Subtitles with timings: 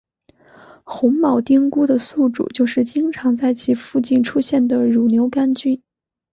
[0.83, 5.79] 红铆钉菇的宿主就是经常在其附近出现的乳牛肝菌。